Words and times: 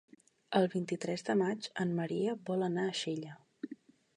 El 0.59 0.63
vint-i-tres 0.75 1.25
de 1.27 1.35
maig 1.43 1.67
en 1.85 1.93
Maria 1.99 2.35
vol 2.51 2.67
anar 2.71 2.87
a 2.93 2.97
Xella. 3.03 3.37